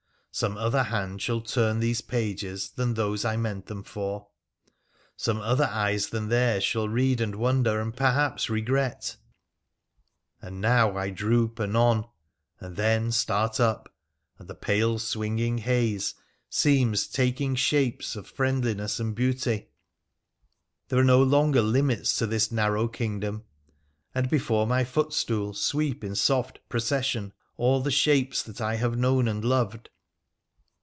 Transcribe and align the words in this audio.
Some 0.33 0.55
other 0.55 0.83
hand 0.83 1.21
shall 1.21 1.41
turn 1.41 1.81
these 1.81 1.99
pages 1.99 2.69
than 2.69 2.93
those 2.93 3.25
I 3.25 3.35
meant 3.35 3.65
them 3.65 3.83
for: 3.83 4.29
some 5.17 5.41
other 5.41 5.65
eyes 5.65 6.07
than 6.07 6.29
theirs 6.29 6.63
shall 6.63 6.87
read 6.87 7.19
and 7.19 7.35
wonder, 7.35 7.81
and 7.81 7.93
perhaps 7.93 8.49
regret. 8.49 9.17
And 10.41 10.61
now 10.61 10.95
I 10.95 11.09
droop 11.09 11.59
anon, 11.59 12.05
and 12.61 12.77
then 12.77 13.11
start 13.11 13.59
up, 13.59 13.93
and 14.39 14.47
the 14.47 14.55
pale 14.55 14.99
swinging 14.99 15.57
haze 15.57 16.13
seems 16.49 17.07
taking 17.07 17.53
shapes 17.53 18.15
of 18.15 18.25
friendliness 18.25 19.01
and 19.01 19.13
beauty. 19.13 19.67
There 20.87 20.99
are 20.99 21.03
no 21.03 21.21
longer 21.21 21.61
limits 21.61 22.15
to 22.19 22.25
this 22.25 22.53
narrow 22.53 22.87
kingdom, 22.87 23.43
and 24.15 24.29
before 24.29 24.65
my 24.65 24.85
footstool 24.85 25.53
sweep 25.53 26.05
in 26.05 26.15
soft 26.15 26.59
procession 26.69 27.33
all 27.57 27.81
the 27.81 27.91
shapes 27.91 28.41
that 28.43 28.61
I 28.61 28.75
have 28.75 28.97
known 28.97 29.27
and 29.27 29.43
loved. 29.43 29.89